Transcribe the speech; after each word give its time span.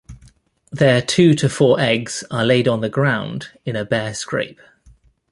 Their 0.71 0.99
two 1.03 1.35
to 1.35 1.47
four 1.47 1.79
eggs 1.79 2.23
are 2.31 2.43
laid 2.43 2.67
on 2.67 2.81
the 2.81 2.89
ground 2.89 3.49
in 3.65 3.75
a 3.75 3.85
bare 3.85 4.15
scrape. 4.15 4.59